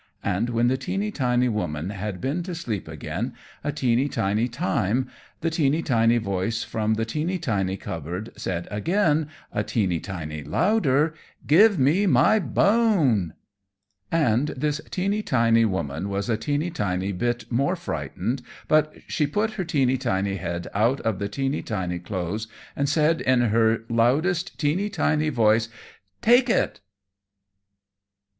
And 0.23 0.49
when 0.49 0.67
the 0.67 0.77
teeny 0.79 1.11
tiny 1.11 1.47
woman 1.47 1.91
had 1.91 2.19
been 2.19 2.41
to 2.49 2.55
sleep 2.55 2.87
again 2.87 3.35
a 3.63 3.71
teeny 3.71 4.09
tiny 4.09 4.47
time 4.47 5.07
the 5.41 5.51
teeny 5.51 5.83
tiny 5.83 6.17
voice 6.17 6.63
from 6.63 6.95
the 6.95 7.05
teeny 7.05 7.37
tiny 7.37 7.77
cupboard 7.77 8.31
said 8.35 8.67
again 8.71 9.29
a 9.51 9.63
teeny 9.63 9.99
tiny 9.99 10.43
louder 10.43 11.13
"Give 11.45 11.77
me 11.77 12.07
my 12.07 12.39
bone!" 12.39 13.35
[Illustration: 14.11 14.45
The 14.55 14.55
Teeny 14.55 14.55
tiny 14.55 14.55
Woman's 14.55 14.55
Fright.] 14.55 14.57
And 14.57 14.61
this 14.63 14.81
teeny 14.89 15.21
tiny 15.21 15.65
woman 15.65 16.09
was 16.09 16.29
a 16.31 16.35
teeny 16.37 16.71
tiny 16.71 17.11
bit 17.11 17.51
more 17.51 17.75
frightened, 17.75 18.41
but 18.67 18.95
she 19.07 19.27
put 19.27 19.51
her 19.51 19.63
teeny 19.63 19.97
tiny 19.99 20.37
head 20.37 20.67
out 20.73 20.99
of 21.01 21.19
the 21.19 21.29
teeny 21.29 21.61
tiny 21.61 21.99
clothes, 21.99 22.47
and 22.75 22.89
said 22.89 23.21
in 23.21 23.41
her 23.41 23.83
loudest 23.87 24.57
teeny 24.59 24.89
tiny 24.89 25.29
voice 25.29 25.69
"Take 26.23 26.49
it!" 26.49 26.79